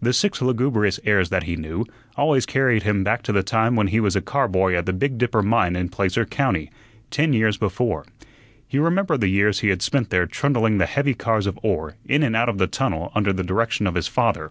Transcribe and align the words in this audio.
The 0.00 0.14
six 0.14 0.40
lugubrious 0.40 0.98
airs 1.04 1.28
that 1.28 1.42
he 1.42 1.54
knew, 1.54 1.84
always 2.16 2.46
carried 2.46 2.84
him 2.84 3.04
back 3.04 3.20
to 3.24 3.32
the 3.32 3.42
time 3.42 3.76
when 3.76 3.88
he 3.88 4.00
was 4.00 4.16
a 4.16 4.22
car 4.22 4.48
boy 4.48 4.74
at 4.74 4.86
the 4.86 4.94
Big 4.94 5.18
Dipper 5.18 5.42
Mine 5.42 5.76
in 5.76 5.90
Placer 5.90 6.24
County, 6.24 6.70
ten 7.10 7.34
years 7.34 7.58
before. 7.58 8.06
He 8.66 8.78
remembered 8.78 9.20
the 9.20 9.28
years 9.28 9.60
he 9.60 9.68
had 9.68 9.82
spent 9.82 10.08
there 10.08 10.24
trundling 10.24 10.78
the 10.78 10.86
heavy 10.86 11.12
cars 11.12 11.46
of 11.46 11.58
ore 11.62 11.96
in 12.06 12.22
and 12.22 12.34
out 12.34 12.48
of 12.48 12.56
the 12.56 12.66
tunnel 12.66 13.12
under 13.14 13.30
the 13.34 13.44
direction 13.44 13.86
of 13.86 13.94
his 13.94 14.08
father. 14.08 14.50